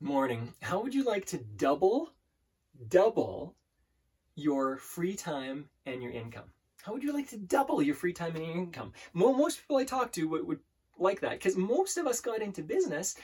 Morning. 0.00 0.54
How 0.62 0.80
would 0.80 0.94
you 0.94 1.02
like 1.02 1.24
to 1.26 1.38
double, 1.38 2.12
double 2.88 3.56
your 4.36 4.76
free 4.76 5.16
time 5.16 5.68
and 5.86 6.00
your 6.00 6.12
income? 6.12 6.44
How 6.82 6.92
would 6.92 7.02
you 7.02 7.12
like 7.12 7.28
to 7.30 7.36
double 7.36 7.82
your 7.82 7.96
free 7.96 8.12
time 8.12 8.36
and 8.36 8.46
your 8.46 8.54
income? 8.54 8.92
Most 9.12 9.60
people 9.60 9.76
I 9.76 9.82
talk 9.82 10.12
to 10.12 10.28
would, 10.28 10.46
would 10.46 10.60
like 11.00 11.20
that 11.22 11.32
because 11.32 11.56
most 11.56 11.96
of 11.96 12.06
us 12.06 12.20
got 12.20 12.42
into 12.42 12.62
business 12.62 13.16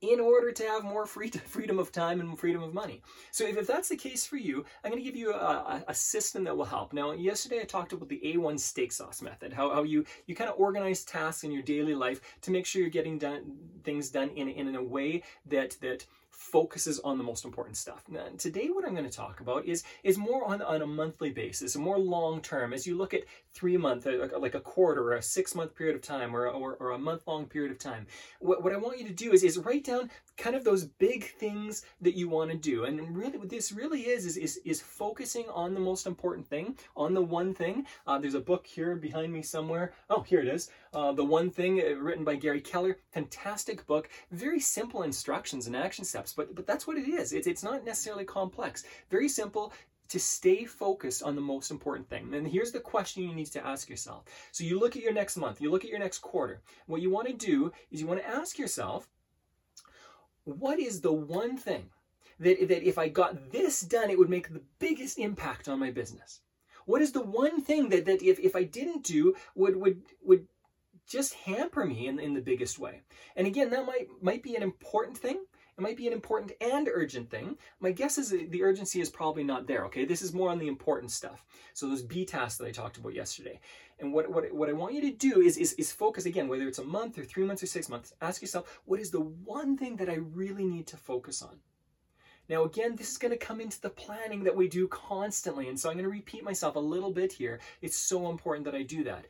in 0.00 0.18
order 0.18 0.50
to 0.50 0.62
have 0.64 0.82
more 0.84 1.06
free 1.06 1.30
freedom 1.46 1.78
of 1.78 1.92
time 1.92 2.20
and 2.20 2.38
freedom 2.38 2.62
of 2.62 2.72
money. 2.72 3.02
So 3.30 3.44
if, 3.44 3.56
if 3.56 3.66
that's 3.66 3.88
the 3.88 3.96
case 3.96 4.26
for 4.26 4.36
you, 4.36 4.64
I'm 4.82 4.90
going 4.90 5.02
to 5.02 5.08
give 5.08 5.16
you 5.16 5.32
a, 5.32 5.84
a, 5.88 5.94
system 5.94 6.44
that 6.44 6.56
will 6.56 6.64
help. 6.64 6.92
Now, 6.92 7.12
yesterday 7.12 7.60
I 7.60 7.64
talked 7.64 7.92
about 7.92 8.08
the 8.08 8.20
A1 8.24 8.58
steak 8.58 8.92
sauce 8.92 9.20
method, 9.20 9.52
how, 9.52 9.70
how 9.70 9.82
you, 9.82 10.04
you 10.26 10.34
kind 10.34 10.50
of 10.50 10.58
organize 10.58 11.04
tasks 11.04 11.44
in 11.44 11.52
your 11.52 11.62
daily 11.62 11.94
life 11.94 12.20
to 12.42 12.50
make 12.50 12.64
sure 12.64 12.80
you're 12.80 12.90
getting 12.90 13.18
done 13.18 13.58
things 13.84 14.10
done 14.10 14.30
in, 14.30 14.48
in, 14.48 14.68
in 14.68 14.76
a 14.76 14.82
way 14.82 15.22
that, 15.46 15.76
that 15.80 16.06
focuses 16.30 16.98
on 17.00 17.18
the 17.18 17.24
most 17.24 17.44
important 17.44 17.76
stuff. 17.76 18.04
Now, 18.08 18.26
today, 18.38 18.68
what 18.68 18.86
I'm 18.86 18.94
going 18.94 19.08
to 19.08 19.16
talk 19.16 19.40
about 19.40 19.66
is 19.66 19.84
is 20.02 20.18
more 20.18 20.44
on, 20.46 20.62
on 20.62 20.82
a 20.82 20.86
monthly 20.86 21.30
basis, 21.30 21.76
more 21.76 21.98
long 21.98 22.40
term. 22.40 22.72
As 22.72 22.86
you 22.86 22.96
look 22.96 23.14
at 23.14 23.24
three 23.52 23.76
month, 23.76 24.06
uh, 24.06 24.28
like 24.38 24.54
a 24.54 24.60
quarter, 24.60 25.02
or 25.02 25.14
a 25.14 25.22
six 25.22 25.54
month 25.54 25.74
period 25.74 25.96
of 25.96 26.02
time, 26.02 26.34
or, 26.34 26.48
or, 26.48 26.74
or 26.74 26.92
a 26.92 26.98
month 26.98 27.26
long 27.26 27.46
period 27.46 27.72
of 27.72 27.78
time. 27.78 28.06
What, 28.40 28.62
what 28.62 28.72
I 28.72 28.76
want 28.76 28.98
you 28.98 29.06
to 29.06 29.12
do 29.12 29.32
is 29.32 29.42
is 29.44 29.58
write 29.58 29.84
down 29.84 30.10
kind 30.36 30.56
of 30.56 30.64
those 30.64 30.84
big 30.84 31.24
things 31.24 31.84
that 32.00 32.16
you 32.16 32.28
want 32.28 32.50
to 32.50 32.56
do. 32.56 32.84
And 32.84 33.16
really, 33.16 33.38
what 33.38 33.48
this 33.48 33.72
really 33.72 34.02
is 34.02 34.24
is 34.24 34.36
is, 34.36 34.60
is 34.64 34.80
focusing 34.80 35.46
on 35.52 35.74
the 35.74 35.80
most 35.80 36.06
important 36.06 36.46
thing, 36.46 36.76
on 36.96 37.14
the 37.14 37.22
one 37.22 37.54
thing. 37.54 37.86
Uh, 38.06 38.18
there's 38.18 38.34
a 38.34 38.40
book 38.40 38.66
here 38.66 38.96
behind 38.96 39.32
me 39.32 39.42
somewhere. 39.42 39.92
Oh, 40.08 40.22
here 40.22 40.40
it 40.40 40.48
is. 40.48 40.70
Uh, 40.92 41.12
the 41.12 41.24
one 41.24 41.50
thing 41.50 41.80
uh, 41.80 41.94
written 41.94 42.24
by 42.24 42.34
Gary 42.34 42.60
Keller. 42.60 42.98
Fantastic 43.12 43.86
book. 43.86 44.08
Very 44.32 44.58
simple 44.58 45.04
instructions 45.04 45.66
and 45.66 45.76
action 45.76 46.04
steps, 46.04 46.32
but 46.32 46.54
but 46.54 46.66
that's 46.66 46.86
what 46.86 46.98
it 46.98 47.08
is. 47.08 47.32
It's 47.32 47.46
it's 47.46 47.62
not 47.62 47.84
necessarily 47.84 48.24
complex. 48.24 48.84
Very 49.08 49.28
simple 49.28 49.72
to 50.08 50.18
stay 50.18 50.64
focused 50.64 51.22
on 51.22 51.36
the 51.36 51.40
most 51.40 51.70
important 51.70 52.08
thing. 52.08 52.34
And 52.34 52.46
here's 52.46 52.72
the 52.72 52.80
question 52.80 53.22
you 53.22 53.32
need 53.32 53.46
to 53.52 53.64
ask 53.64 53.88
yourself. 53.88 54.24
So 54.50 54.64
you 54.64 54.80
look 54.80 54.96
at 54.96 55.02
your 55.02 55.12
next 55.12 55.36
month, 55.36 55.60
you 55.60 55.70
look 55.70 55.84
at 55.84 55.90
your 55.90 56.00
next 56.00 56.18
quarter. 56.18 56.60
What 56.86 57.00
you 57.00 57.10
want 57.10 57.28
to 57.28 57.32
do 57.32 57.72
is 57.92 58.00
you 58.00 58.08
want 58.08 58.20
to 58.20 58.28
ask 58.28 58.58
yourself, 58.58 59.08
what 60.42 60.80
is 60.80 61.00
the 61.00 61.12
one 61.12 61.56
thing 61.56 61.90
that, 62.40 62.66
that 62.66 62.82
if 62.82 62.98
I 62.98 63.08
got 63.08 63.52
this 63.52 63.82
done, 63.82 64.10
it 64.10 64.18
would 64.18 64.28
make 64.28 64.52
the 64.52 64.62
biggest 64.80 65.16
impact 65.16 65.68
on 65.68 65.78
my 65.78 65.92
business? 65.92 66.40
What 66.86 67.02
is 67.02 67.12
the 67.12 67.22
one 67.22 67.60
thing 67.62 67.90
that, 67.90 68.04
that 68.06 68.20
if, 68.20 68.40
if 68.40 68.56
I 68.56 68.64
didn't 68.64 69.04
do 69.04 69.36
would 69.54 69.76
would 69.76 70.02
would 70.24 70.48
just 71.10 71.34
hamper 71.34 71.84
me 71.84 72.06
in, 72.06 72.18
in 72.18 72.32
the 72.34 72.40
biggest 72.40 72.78
way? 72.78 73.02
And 73.36 73.46
again, 73.46 73.70
that 73.70 73.84
might 73.84 74.08
might 74.22 74.42
be 74.42 74.54
an 74.54 74.62
important 74.62 75.18
thing. 75.18 75.44
It 75.76 75.82
might 75.82 75.96
be 75.96 76.06
an 76.06 76.12
important 76.12 76.52
and 76.60 76.88
urgent 76.92 77.30
thing. 77.30 77.56
My 77.80 77.90
guess 77.90 78.18
is 78.18 78.28
the 78.28 78.62
urgency 78.62 79.00
is 79.00 79.08
probably 79.08 79.44
not 79.44 79.66
there, 79.66 79.86
okay? 79.86 80.04
This 80.04 80.20
is 80.20 80.34
more 80.34 80.50
on 80.50 80.58
the 80.58 80.68
important 80.68 81.10
stuff. 81.10 81.46
So 81.72 81.88
those 81.88 82.02
B 82.02 82.26
tasks 82.26 82.58
that 82.58 82.66
I 82.66 82.70
talked 82.70 82.98
about 82.98 83.14
yesterday. 83.14 83.60
And 83.98 84.12
what, 84.12 84.30
what, 84.30 84.52
what 84.52 84.68
I 84.68 84.74
want 84.74 84.92
you 84.92 85.00
to 85.00 85.10
do 85.10 85.40
is, 85.40 85.56
is, 85.56 85.72
is 85.74 85.90
focus 85.90 86.26
again, 86.26 86.48
whether 86.48 86.68
it's 86.68 86.80
a 86.80 86.84
month 86.84 87.18
or 87.18 87.24
three 87.24 87.44
months 87.44 87.62
or 87.62 87.66
six 87.66 87.88
months, 87.88 88.12
ask 88.20 88.42
yourself, 88.42 88.80
what 88.84 89.00
is 89.00 89.10
the 89.10 89.20
one 89.20 89.78
thing 89.78 89.96
that 89.96 90.10
I 90.10 90.16
really 90.16 90.66
need 90.66 90.86
to 90.88 90.98
focus 90.98 91.40
on? 91.40 91.58
Now, 92.50 92.64
again, 92.64 92.96
this 92.96 93.10
is 93.10 93.18
going 93.18 93.30
to 93.30 93.46
come 93.46 93.60
into 93.60 93.80
the 93.80 93.90
planning 93.90 94.44
that 94.44 94.56
we 94.56 94.68
do 94.68 94.86
constantly. 94.88 95.68
And 95.68 95.80
so 95.80 95.88
I'm 95.88 95.96
going 95.96 96.04
to 96.04 96.10
repeat 96.10 96.44
myself 96.44 96.76
a 96.76 96.80
little 96.80 97.12
bit 97.12 97.32
here. 97.32 97.60
It's 97.80 97.96
so 97.96 98.28
important 98.28 98.64
that 98.66 98.74
I 98.74 98.82
do 98.82 99.04
that. 99.04 99.24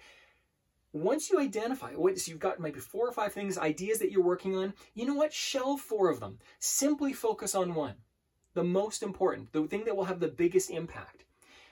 Once 0.93 1.31
you 1.31 1.39
identify 1.39 1.93
what 1.93 2.19
so 2.19 2.31
you've 2.31 2.41
got 2.41 2.59
maybe 2.59 2.81
four 2.81 3.07
or 3.07 3.13
five 3.13 3.33
things, 3.33 3.57
ideas 3.57 3.99
that 4.01 4.11
you're 4.11 4.23
working 4.23 4.57
on, 4.57 4.75
you 4.95 5.07
know 5.07 5.15
what? 5.15 5.33
Shelve 5.33 5.81
four 5.81 6.11
of 6.11 6.21
them. 6.21 6.39
Simply 6.59 7.13
focus 7.13 7.55
on 7.55 7.75
one. 7.75 7.95
The 8.55 8.65
most 8.65 9.03
important, 9.03 9.53
the 9.53 9.67
thing 9.69 9.85
that 9.85 9.97
will 9.97 10.05
have 10.05 10.19
the 10.19 10.29
biggest 10.29 10.71
impact. 10.71 11.25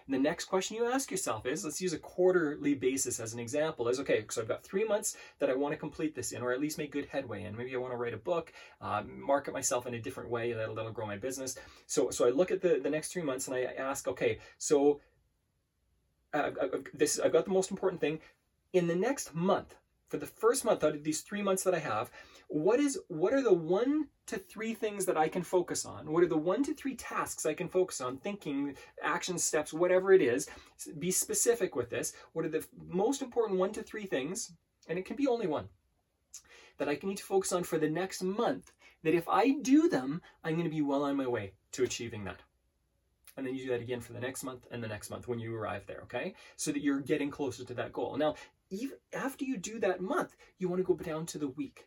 And 0.06 0.14
the 0.14 0.18
next 0.20 0.46
question 0.46 0.76
you 0.76 0.86
ask 0.86 1.10
yourself 1.10 1.44
is 1.44 1.64
let's 1.64 1.82
use 1.82 1.92
a 1.92 1.98
quarterly 1.98 2.74
basis 2.74 3.20
as 3.20 3.34
an 3.34 3.40
example 3.40 3.88
is 3.88 4.00
okay, 4.00 4.24
so 4.30 4.40
I've 4.40 4.48
got 4.48 4.64
three 4.64 4.84
months 4.84 5.16
that 5.38 5.50
I 5.50 5.54
want 5.54 5.72
to 5.72 5.78
complete 5.78 6.14
this 6.14 6.32
in, 6.32 6.40
or 6.40 6.50
at 6.50 6.60
least 6.60 6.78
make 6.78 6.92
good 6.92 7.04
headway 7.06 7.44
in. 7.44 7.54
Maybe 7.54 7.74
I 7.74 7.78
want 7.78 7.92
to 7.92 7.98
write 7.98 8.14
a 8.14 8.18
book, 8.18 8.52
uh, 8.80 9.02
market 9.06 9.52
myself 9.52 9.86
in 9.86 9.92
a 9.94 10.00
different 10.00 10.30
way 10.30 10.54
that'll, 10.54 10.74
that'll 10.74 10.92
grow 10.92 11.06
my 11.06 11.18
business. 11.18 11.58
So, 11.86 12.08
so 12.08 12.26
I 12.26 12.30
look 12.30 12.50
at 12.50 12.62
the, 12.62 12.80
the 12.82 12.88
next 12.88 13.12
three 13.12 13.22
months 13.22 13.48
and 13.48 13.56
I 13.56 13.64
ask, 13.64 14.08
okay, 14.08 14.38
so 14.56 15.00
uh, 16.32 16.50
this 16.94 17.18
I've 17.18 17.32
got 17.32 17.44
the 17.44 17.50
most 17.50 17.70
important 17.70 18.00
thing. 18.00 18.20
In 18.72 18.86
the 18.86 18.96
next 18.96 19.34
month, 19.34 19.76
for 20.08 20.18
the 20.18 20.26
first 20.26 20.64
month 20.64 20.84
out 20.84 20.94
of 20.94 21.04
these 21.04 21.20
three 21.20 21.42
months 21.42 21.62
that 21.64 21.74
I 21.74 21.78
have, 21.78 22.10
what 22.48 22.80
is 22.80 22.98
what 23.08 23.34
are 23.34 23.42
the 23.42 23.52
one 23.52 24.08
to 24.26 24.38
three 24.38 24.74
things 24.74 25.04
that 25.06 25.16
I 25.16 25.28
can 25.28 25.42
focus 25.42 25.84
on? 25.84 26.10
What 26.10 26.22
are 26.22 26.28
the 26.28 26.36
one 26.36 26.62
to 26.64 26.74
three 26.74 26.96
tasks 26.96 27.44
I 27.44 27.54
can 27.54 27.68
focus 27.68 28.00
on? 28.00 28.16
Thinking, 28.18 28.74
action 29.02 29.38
steps, 29.38 29.72
whatever 29.72 30.12
it 30.12 30.22
is. 30.22 30.48
Be 30.98 31.10
specific 31.10 31.76
with 31.76 31.90
this. 31.90 32.14
What 32.32 32.44
are 32.44 32.50
the 32.50 32.66
most 32.86 33.22
important 33.22 33.58
one 33.58 33.72
to 33.72 33.82
three 33.82 34.06
things? 34.06 34.52
And 34.88 34.98
it 34.98 35.04
can 35.04 35.16
be 35.16 35.26
only 35.26 35.46
one 35.46 35.68
that 36.78 36.88
I 36.88 36.94
can 36.94 37.08
need 37.08 37.18
to 37.18 37.24
focus 37.24 37.52
on 37.52 37.64
for 37.64 37.78
the 37.78 37.90
next 37.90 38.22
month. 38.22 38.72
That 39.02 39.14
if 39.14 39.28
I 39.28 39.50
do 39.62 39.88
them, 39.88 40.22
I'm 40.42 40.54
going 40.54 40.64
to 40.64 40.70
be 40.70 40.82
well 40.82 41.04
on 41.04 41.16
my 41.16 41.26
way 41.26 41.52
to 41.72 41.84
achieving 41.84 42.24
that. 42.24 42.40
And 43.36 43.46
then 43.46 43.54
you 43.54 43.66
do 43.66 43.70
that 43.70 43.80
again 43.80 44.00
for 44.00 44.12
the 44.12 44.20
next 44.20 44.42
month 44.42 44.66
and 44.72 44.82
the 44.82 44.88
next 44.88 45.10
month 45.10 45.28
when 45.28 45.38
you 45.38 45.54
arrive 45.54 45.86
there, 45.86 46.00
okay? 46.02 46.34
So 46.56 46.72
that 46.72 46.82
you're 46.82 47.00
getting 47.00 47.30
closer 47.30 47.64
to 47.64 47.74
that 47.74 47.92
goal. 47.92 48.16
Now, 48.16 48.34
even 48.70 48.96
after 49.12 49.44
you 49.44 49.56
do 49.56 49.78
that 49.80 50.00
month, 50.00 50.36
you 50.58 50.68
want 50.68 50.80
to 50.80 50.84
go 50.84 50.94
down 50.94 51.26
to 51.26 51.38
the 51.38 51.48
week 51.48 51.86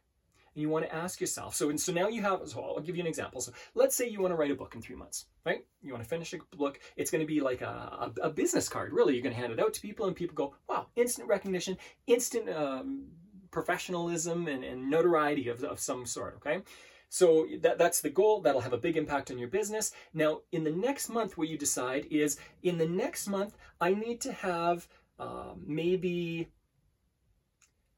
and 0.54 0.62
you 0.62 0.70
want 0.70 0.86
to 0.86 0.94
ask 0.94 1.22
yourself. 1.22 1.56
So, 1.56 1.70
and 1.70 1.80
so 1.80 1.94
now 1.94 2.08
you 2.10 2.22
have, 2.22 2.42
so 2.46 2.62
I'll 2.62 2.80
give 2.82 2.96
you 2.96 3.02
an 3.02 3.08
example. 3.08 3.40
So 3.40 3.54
let's 3.74 3.96
say 3.96 4.08
you 4.08 4.20
want 4.20 4.34
to 4.34 4.36
write 4.36 4.52
a 4.52 4.56
book 4.56 4.76
in 4.76 4.82
three 4.82 4.96
months, 4.96 5.26
right? 5.46 5.66
You 5.82 5.94
want 5.94 6.04
to 6.04 6.10
finish 6.10 6.34
a 6.34 6.40
book. 6.58 6.80
It's 6.98 7.12
going 7.12 7.22
to 7.22 7.28
be 7.28 7.40
like 7.40 7.62
a, 7.62 7.66
a, 7.66 8.14
a 8.24 8.30
business 8.30 8.68
card, 8.68 8.92
really. 8.92 9.14
You're 9.14 9.24
going 9.24 9.36
to 9.36 9.42
hand 9.42 9.54
it 9.54 9.60
out 9.60 9.74
to 9.74 9.82
people 9.82 10.08
and 10.08 10.16
people 10.16 10.36
go, 10.36 10.56
wow, 10.68 10.88
instant 10.96 11.30
recognition, 11.30 11.78
instant 12.08 12.50
um, 12.50 13.08
professionalism 13.52 14.48
and, 14.48 14.64
and 14.64 14.90
notoriety 14.90 15.48
of, 15.48 15.64
of 15.64 15.80
some 15.80 16.06
sort, 16.06 16.36
okay? 16.38 16.62
So 17.08 17.46
that, 17.62 17.78
that's 17.78 18.02
the 18.02 18.10
goal. 18.10 18.42
That'll 18.42 18.62
have 18.62 18.74
a 18.74 18.78
big 18.78 18.96
impact 18.98 19.32
on 19.32 19.38
your 19.38 19.50
business. 19.50 19.92
Now, 20.14 20.42
in 20.54 20.64
the 20.64 20.72
next 20.72 21.10
month, 21.10 21.38
what 21.38 21.50
you 21.50 21.58
decide 21.58 22.08
is 22.10 22.38
in 22.64 22.78
the 22.78 22.88
next 22.88 23.28
month, 23.28 23.58
I 23.82 23.94
need 23.94 24.22
to 24.22 24.32
have 24.32 24.88
uh, 25.20 25.54
maybe, 25.66 26.50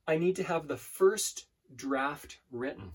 I 0.08 0.18
need 0.18 0.36
to 0.38 0.44
have 0.44 0.68
the 0.68 0.78
first 0.78 1.48
draft 1.76 2.40
written. 2.52 2.92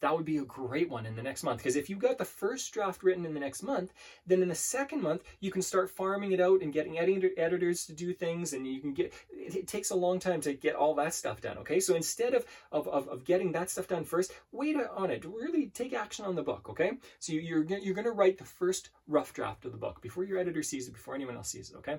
That 0.00 0.14
would 0.14 0.26
be 0.26 0.36
a 0.36 0.44
great 0.44 0.90
one 0.90 1.06
in 1.06 1.16
the 1.16 1.22
next 1.22 1.42
month. 1.42 1.58
Because 1.58 1.76
if 1.76 1.88
you 1.88 1.96
got 1.96 2.18
the 2.18 2.26
first 2.26 2.74
draft 2.74 3.02
written 3.02 3.24
in 3.24 3.32
the 3.32 3.40
next 3.40 3.62
month, 3.62 3.94
then 4.26 4.42
in 4.42 4.48
the 4.48 4.54
second 4.54 5.00
month, 5.00 5.22
you 5.40 5.50
can 5.50 5.62
start 5.62 5.88
farming 5.88 6.32
it 6.32 6.40
out 6.40 6.60
and 6.60 6.74
getting 6.74 6.98
editors 6.98 7.86
to 7.86 7.94
do 7.94 8.12
things. 8.12 8.52
And 8.52 8.66
you 8.66 8.82
can 8.82 8.92
get, 8.92 9.14
it 9.30 9.66
takes 9.66 9.90
a 9.90 9.96
long 9.96 10.18
time 10.18 10.42
to 10.42 10.52
get 10.52 10.74
all 10.74 10.94
that 10.96 11.14
stuff 11.14 11.40
done. 11.40 11.56
Okay. 11.58 11.80
So 11.80 11.94
instead 11.94 12.34
of, 12.34 12.44
of, 12.70 12.86
of, 12.86 13.08
of 13.08 13.24
getting 13.24 13.52
that 13.52 13.70
stuff 13.70 13.88
done 13.88 14.04
first, 14.04 14.34
wait 14.52 14.76
on 14.76 15.10
it. 15.10 15.24
Really 15.24 15.68
take 15.68 15.94
action 15.94 16.26
on 16.26 16.34
the 16.34 16.42
book. 16.42 16.68
Okay. 16.68 16.98
So 17.18 17.32
you're, 17.32 17.64
you're 17.64 17.94
going 17.94 18.04
to 18.04 18.10
write 18.10 18.36
the 18.36 18.44
first 18.44 18.90
rough 19.08 19.32
draft 19.32 19.64
of 19.64 19.72
the 19.72 19.78
book 19.78 20.02
before 20.02 20.24
your 20.24 20.38
editor 20.38 20.62
sees 20.62 20.86
it, 20.86 20.92
before 20.92 21.14
anyone 21.14 21.36
else 21.36 21.48
sees 21.48 21.70
it. 21.70 21.76
Okay. 21.76 21.96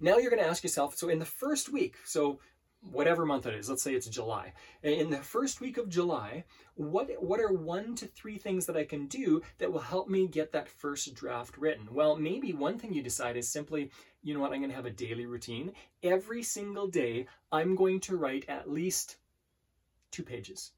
Now 0.00 0.16
you're 0.16 0.30
going 0.30 0.42
to 0.42 0.48
ask 0.48 0.62
yourself, 0.62 0.96
so 0.96 1.10
in 1.10 1.18
the 1.18 1.26
first 1.26 1.70
week, 1.70 1.96
so 2.06 2.40
whatever 2.82 3.26
month 3.26 3.46
it 3.46 3.54
is, 3.54 3.68
let's 3.68 3.82
say 3.82 3.94
it's 3.94 4.08
July. 4.08 4.52
In 4.82 5.10
the 5.10 5.18
first 5.18 5.60
week 5.60 5.76
of 5.76 5.88
July, 5.88 6.44
what 6.74 7.10
what 7.22 7.40
are 7.40 7.52
one 7.52 7.94
to 7.96 8.06
three 8.06 8.38
things 8.38 8.66
that 8.66 8.76
I 8.76 8.84
can 8.84 9.06
do 9.06 9.42
that 9.58 9.72
will 9.72 9.80
help 9.80 10.08
me 10.08 10.26
get 10.26 10.52
that 10.52 10.68
first 10.68 11.14
draft 11.14 11.58
written? 11.58 11.88
Well, 11.92 12.16
maybe 12.16 12.52
one 12.52 12.78
thing 12.78 12.94
you 12.94 13.02
decide 13.02 13.36
is 13.36 13.48
simply, 13.48 13.90
you 14.22 14.34
know 14.34 14.40
what, 14.40 14.52
I'm 14.52 14.60
going 14.60 14.70
to 14.70 14.76
have 14.76 14.86
a 14.86 14.90
daily 14.90 15.26
routine. 15.26 15.72
Every 16.02 16.42
single 16.42 16.86
day, 16.86 17.26
I'm 17.52 17.76
going 17.76 18.00
to 18.00 18.16
write 18.16 18.46
at 18.48 18.70
least 18.70 19.16
two 20.10 20.22
pages. 20.22 20.72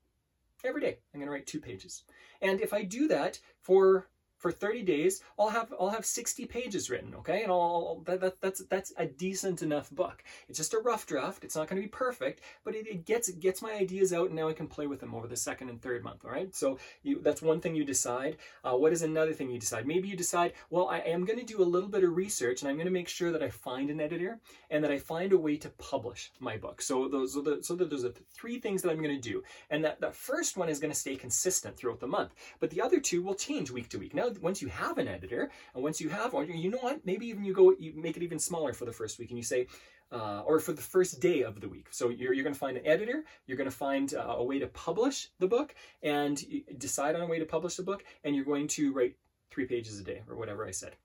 Every 0.65 0.81
day, 0.81 0.99
I'm 1.13 1.21
going 1.21 1.27
to 1.27 1.33
write 1.33 1.47
two 1.47 1.61
pages. 1.61 2.05
And 2.41 2.61
if 2.61 2.73
I 2.73 2.83
do 2.83 3.09
that 3.09 3.39
for 3.61 4.09
for 4.43 4.51
30 4.51 4.83
days, 4.83 5.23
I'll 5.39 5.51
have 5.51 5.73
I'll 5.79 5.91
have 5.91 6.05
60 6.05 6.47
pages 6.47 6.91
written, 6.91 7.15
okay? 7.15 7.45
And 7.45 7.53
I'll 7.53 8.03
that, 8.07 8.21
that 8.21 8.41
that's 8.41 8.65
that's 8.67 8.93
a 8.99 9.07
decent 9.07 9.63
enough 9.63 9.89
book. 9.91 10.25
It's 10.49 10.59
just 10.59 10.75
a 10.75 10.81
rough 10.81 11.07
draft. 11.07 11.45
It's 11.45 11.55
not 11.55 11.69
going 11.69 11.81
to 11.81 11.87
be 11.87 11.91
perfect, 11.91 12.41
but 12.65 12.75
it, 12.75 12.89
it 12.89 13.07
gets 13.07 13.29
it 13.29 13.39
gets 13.39 13.63
my 13.63 13.73
ideas 13.73 14.13
out, 14.13 14.27
and 14.27 14.35
now 14.35 14.49
I 14.49 14.53
can 14.53 14.67
play 14.67 14.89
with 14.89 14.99
them 14.99 15.15
over 15.15 15.29
the 15.29 15.37
second 15.37 15.69
and 15.69 15.81
third 15.81 16.03
month. 16.03 16.25
All 16.25 16.33
right. 16.33 16.55
So 16.55 16.79
you, 17.05 17.21
that's 17.23 17.41
one 17.41 17.61
thing 17.61 17.77
you 17.77 17.85
decide. 17.85 18.37
Uh, 18.65 18.77
what 18.77 18.93
is 18.93 19.03
another 19.03 19.33
thing 19.33 19.49
you 19.49 19.61
decide? 19.61 19.87
Maybe 19.87 20.09
you 20.09 20.17
decide, 20.17 20.55
well, 20.71 20.89
I 20.89 20.99
am 20.99 21.25
going 21.25 21.39
to 21.39 21.45
do 21.45 21.63
a 21.63 21.73
little 21.75 21.89
bit 21.89 22.03
of 22.03 22.17
research, 22.17 22.63
and 22.63 22.69
I'm 22.69 22.77
going 22.77 22.87
to 22.87 22.93
make 22.93 23.09
sure 23.09 23.31
that 23.31 23.45
I 23.45 23.49
find 23.49 23.91
an 23.91 24.01
editor 24.01 24.41
and 24.71 24.83
that 24.83 24.91
I 24.91 24.99
find 24.99 25.33
a 25.33 25.39
way 25.39 25.57
to 25.59 25.71
publish 25.71 26.33
my 26.41 26.57
book. 26.57 26.83
So 26.83 27.07
those 27.07 27.37
are 27.37 27.43
the 27.43 27.63
so 27.63 27.77
that 27.77 27.91
those 27.91 28.05
are 28.05 28.09
the 28.09 28.21
three 28.35 28.59
things 28.59 28.83
that 28.83 28.91
I'm 28.91 29.03
going 29.03 29.21
to 29.21 29.31
do, 29.31 29.45
and 29.71 29.85
that 29.85 30.01
that 30.01 30.17
first 30.17 30.57
one 30.57 30.69
is 30.69 30.81
going 30.81 30.93
to 30.93 30.99
stay 30.99 31.15
consistent 31.15 31.77
throughout 31.77 32.01
the 32.01 32.09
month, 32.09 32.35
but 32.59 32.71
the 32.71 32.83
other 32.83 32.99
two 32.99 33.23
will 33.23 33.35
change 33.35 33.71
week 33.71 33.89
to 33.91 33.99
week. 33.99 34.15
Now 34.15 34.32
now 34.35 34.41
once 34.41 34.63
you 34.63 34.69
have 34.69 34.99
an 34.99 35.09
editor 35.09 35.51
and 35.75 35.83
once 35.83 36.01
you 36.01 36.09
have 36.09 36.35
or 36.35 36.45
you 36.45 36.71
know 36.71 36.79
what 36.79 37.05
maybe 37.05 37.27
even 37.27 37.45
you 37.45 37.53
go 37.53 37.75
you 37.79 37.93
make 37.95 38.17
it 38.17 38.23
even 38.23 38.39
smaller 38.39 38.73
for 38.73 38.85
the 38.85 38.93
first 38.93 39.19
week 39.19 39.31
and 39.31 39.39
you 39.39 39.45
say 39.45 39.67
uh, 40.13 40.43
or 40.45 40.61
for 40.61 40.73
the 40.73 40.83
first 40.83 41.21
day 41.21 41.43
of 41.43 41.61
the 41.61 41.69
week. 41.69 41.87
So 41.91 42.11
you're, 42.11 42.35
you're 42.35 42.45
going 42.45 42.53
to 42.53 42.59
find 42.59 42.77
an 42.77 42.87
editor, 42.87 43.25
you're 43.47 43.57
going 43.57 43.71
to 43.71 43.75
find 43.75 44.13
uh, 44.15 44.35
a 44.37 44.45
way 44.45 44.59
to 44.59 44.67
publish 44.67 45.31
the 45.39 45.47
book, 45.47 45.75
and 46.03 46.39
decide 46.77 47.15
on 47.15 47.23
a 47.23 47.27
way 47.27 47.39
to 47.39 47.47
publish 47.47 47.77
the 47.77 47.83
book, 47.83 48.05
and 48.23 48.37
you're 48.37 48.45
going 48.45 48.69
to 48.69 48.93
write 48.93 49.17
three 49.51 49.65
pages 49.65 49.99
a 49.99 50.05
day 50.05 50.23
or 50.29 50.37
whatever 50.37 50.67
I 50.67 50.71
said. 50.71 50.97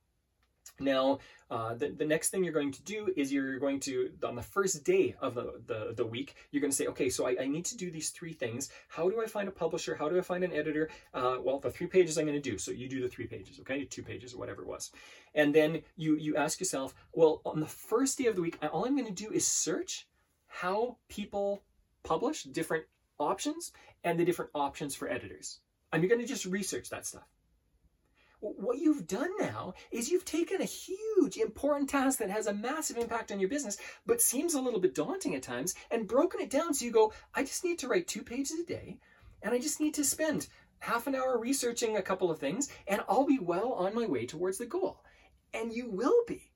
Now, 0.80 1.20
uh, 1.50 1.74
the, 1.74 1.90
the 1.90 2.06
next 2.06 2.30
thing 2.30 2.44
you're 2.44 2.54
going 2.54 2.72
to 2.72 2.84
do 2.84 3.12
is 3.16 3.32
you're 3.32 3.58
going 3.58 3.80
to, 3.82 4.12
on 4.24 4.36
the 4.36 4.44
first 4.44 4.84
day 4.84 5.16
of 5.22 5.36
the, 5.36 5.62
the, 5.66 5.94
the 5.96 6.06
week, 6.06 6.36
you're 6.52 6.62
going 6.62 6.72
to 6.72 6.76
say, 6.76 6.88
okay, 6.88 7.10
so 7.10 7.26
I, 7.26 7.36
I, 7.42 7.48
need 7.48 7.66
to 7.66 7.78
do 7.78 7.90
these 7.90 8.10
three 8.10 8.34
things. 8.34 8.70
How 8.90 9.10
do 9.10 9.22
I 9.22 9.26
find 9.26 9.48
a 9.48 9.52
publisher? 9.52 9.96
How 9.96 10.10
do 10.10 10.18
I 10.18 10.22
find 10.22 10.44
an 10.44 10.54
editor? 10.54 10.90
Uh, 11.14 11.38
well, 11.42 11.60
the 11.60 11.72
three 11.72 11.88
pages 11.88 12.18
I'm 12.18 12.26
going 12.26 12.42
to 12.42 12.52
do. 12.52 12.58
So 12.58 12.72
you 12.72 12.88
do 12.88 13.02
the 13.02 13.08
three 13.08 13.28
pages, 13.28 13.60
okay? 13.62 13.86
Two 13.86 14.04
pages 14.04 14.34
or 14.34 14.38
whatever 14.38 14.62
it 14.62 14.68
was. 14.68 14.92
And 15.34 15.54
then 15.54 15.82
you, 15.96 16.18
you 16.18 16.36
ask 16.36 16.60
yourself, 16.60 16.94
well, 17.14 17.42
on 17.46 17.60
the 17.60 17.66
first 17.66 18.18
day 18.18 18.28
of 18.28 18.36
the 18.36 18.42
week, 18.42 18.58
all 18.72 18.86
I'm 18.86 18.96
going 18.96 19.14
to 19.14 19.24
do 19.24 19.32
is 19.32 19.48
search 19.48 20.08
how 20.48 20.98
people 21.10 21.64
publish 22.04 22.44
different 22.44 22.86
options 23.20 23.72
and 24.04 24.20
the 24.20 24.26
different 24.26 24.52
options 24.54 24.96
for 24.96 25.10
editors. 25.10 25.60
And 25.92 26.04
you're 26.04 26.10
going 26.10 26.22
to 26.22 26.28
just 26.28 26.46
research 26.46 26.90
that 26.90 27.06
stuff. 27.06 27.28
What 28.40 28.78
you've 28.78 29.08
done 29.08 29.32
now 29.40 29.74
is 29.92 30.10
you've 30.10 30.26
taken 30.26 30.62
a 30.62 30.66
huge, 30.66 31.38
important 31.38 31.90
task 31.90 32.20
that 32.20 32.30
has 32.30 32.46
a 32.46 32.54
massive 32.54 32.98
impact 32.98 33.32
on 33.32 33.40
your 33.40 33.50
business, 33.50 33.78
but 34.06 34.22
seems 34.22 34.54
a 34.54 34.62
little 34.62 34.80
bit 34.80 34.94
daunting 34.94 35.34
at 35.34 35.42
times, 35.42 35.74
and 35.90 36.08
broken 36.08 36.42
it 36.42 36.52
down 36.52 36.74
so 36.74 36.86
you 36.86 36.92
go, 36.92 37.14
I 37.34 37.42
just 37.42 37.64
need 37.64 37.80
to 37.80 37.88
write 37.88 38.08
two 38.08 38.22
pages 38.22 38.60
a 38.60 38.66
day, 38.66 39.00
and 39.42 39.56
I 39.56 39.60
just 39.60 39.80
need 39.80 39.96
to 39.96 40.04
spend 40.04 40.48
half 40.80 41.08
an 41.08 41.16
hour 41.16 41.40
researching 41.40 41.98
a 41.98 42.02
couple 42.02 42.30
of 42.30 42.38
things, 42.38 42.70
and 42.88 43.02
I'll 43.10 43.26
be 43.26 43.40
well 43.40 43.74
on 43.74 43.96
my 43.96 44.06
way 44.06 44.28
towards 44.28 44.60
the 44.60 44.68
goal. 44.68 45.04
And 45.54 45.74
you 45.74 45.90
will 45.90 46.24
be. 46.28 46.47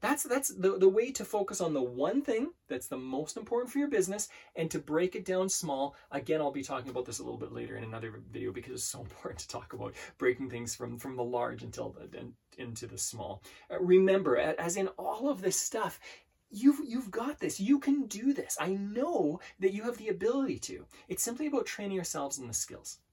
That's 0.00 0.22
that's 0.22 0.48
the, 0.48 0.78
the 0.78 0.88
way 0.88 1.10
to 1.12 1.24
focus 1.24 1.60
on 1.60 1.74
the 1.74 1.82
one 1.82 2.22
thing 2.22 2.52
that's 2.68 2.86
the 2.86 2.96
most 2.96 3.36
important 3.36 3.72
for 3.72 3.78
your 3.78 3.88
business 3.88 4.28
and 4.54 4.70
to 4.70 4.78
break 4.78 5.16
it 5.16 5.24
down 5.24 5.48
small. 5.48 5.96
Again, 6.12 6.40
I'll 6.40 6.52
be 6.52 6.62
talking 6.62 6.90
about 6.90 7.04
this 7.04 7.18
a 7.18 7.24
little 7.24 7.38
bit 7.38 7.52
later 7.52 7.76
in 7.76 7.84
another 7.84 8.22
video 8.30 8.52
because 8.52 8.74
it's 8.74 8.84
so 8.84 9.00
important 9.08 9.40
to 9.40 9.48
talk 9.48 9.72
about 9.72 9.94
breaking 10.18 10.50
things 10.50 10.74
from, 10.74 10.98
from 10.98 11.16
the 11.16 11.24
large 11.24 11.62
until 11.62 11.90
the, 11.90 12.32
into 12.58 12.86
the 12.86 12.98
small. 12.98 13.42
Uh, 13.70 13.80
remember, 13.80 14.36
as 14.36 14.76
in 14.76 14.88
all 14.98 15.28
of 15.28 15.40
this 15.40 15.60
stuff, 15.60 15.98
You've, 16.50 16.80
you've 16.82 17.10
got 17.10 17.40
this. 17.40 17.60
You 17.60 17.78
can 17.78 18.06
do 18.06 18.32
this. 18.32 18.56
I 18.58 18.70
know 18.70 19.38
that 19.60 19.74
you 19.74 19.82
have 19.82 19.98
the 19.98 20.08
ability 20.08 20.58
to. 20.60 20.86
It's 21.06 21.22
simply 21.22 21.46
about 21.46 21.66
training 21.66 21.94
yourselves 21.94 22.38
in 22.38 22.48
the 22.48 22.54
skills. 22.54 23.00